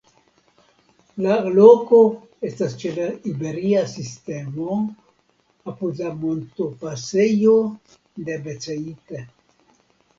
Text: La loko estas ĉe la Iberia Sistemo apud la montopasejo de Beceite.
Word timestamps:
La 1.25 1.35
loko 1.57 1.99
estas 2.49 2.73
ĉe 2.85 2.95
la 2.95 3.05
Iberia 3.33 3.85
Sistemo 3.93 4.81
apud 5.75 6.05
la 6.05 6.11
montopasejo 6.25 7.57
de 8.29 8.43
Beceite. 8.51 9.27